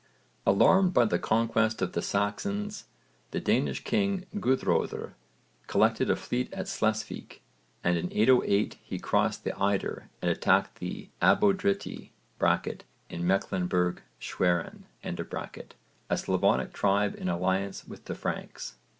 Alarmed 0.47 0.95
by 0.95 1.05
the 1.05 1.19
conquest 1.19 1.79
of 1.79 1.91
the 1.93 2.01
Saxons 2.01 2.85
the 3.29 3.39
Danish 3.39 3.83
king 3.83 4.25
Guðröðr 4.33 5.13
collected 5.67 6.09
a 6.09 6.15
fleet 6.15 6.51
at 6.51 6.65
Slesvík 6.65 7.41
and 7.83 7.99
in 7.99 8.11
808 8.11 8.77
he 8.81 8.97
crossed 8.97 9.43
the 9.43 9.55
Eider 9.61 10.09
and 10.19 10.31
attacked 10.31 10.79
the 10.79 11.09
Abodriti 11.21 12.09
(in 13.11 13.27
Mecklenburg 13.27 14.01
Schwerin), 14.17 14.85
a 15.03 16.17
Slavonic 16.17 16.73
tribe 16.73 17.13
in 17.15 17.29
alliance 17.29 17.85
with 17.87 18.05
the 18.05 18.15
Franks. 18.15 18.77